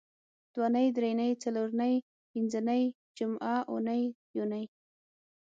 دونۍ 0.53 0.87
درېنۍ 0.97 1.31
څلرنۍ 1.43 1.95
پینځنۍ 2.31 2.83
جمعه 3.17 3.57
اونۍ 3.71 4.03
یونۍ 4.37 4.65